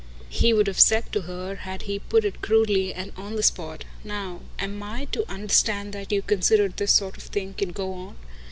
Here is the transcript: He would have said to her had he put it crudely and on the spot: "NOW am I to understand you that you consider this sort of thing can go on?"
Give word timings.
He 0.29 0.51
would 0.51 0.65
have 0.65 0.79
said 0.79 1.13
to 1.13 1.21
her 1.29 1.57
had 1.57 1.83
he 1.83 1.99
put 1.99 2.25
it 2.25 2.41
crudely 2.41 2.91
and 2.91 3.11
on 3.15 3.35
the 3.35 3.43
spot: 3.43 3.85
"NOW 4.03 4.41
am 4.57 4.81
I 4.81 5.05
to 5.11 5.29
understand 5.31 5.89
you 5.89 5.91
that 5.99 6.11
you 6.11 6.23
consider 6.23 6.69
this 6.69 6.91
sort 6.91 7.17
of 7.17 7.23
thing 7.25 7.53
can 7.53 7.71
go 7.71 7.93
on?" 7.93 8.15